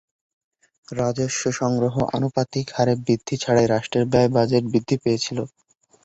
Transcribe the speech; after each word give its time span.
রাজস্ব 0.91 1.41
সংগ্রহ 1.59 1.95
আনুপাতিক 2.15 2.65
হারে 2.75 2.93
বৃদ্ধি 3.03 3.35
ছাড়াই 3.37 3.67
রাষ্ট্রের 3.67 4.05
ব্যয় 4.11 4.29
বাজেট 4.35 4.63
বৃদ্ধি 4.67 4.95
পেয়েছিল। 5.03 5.37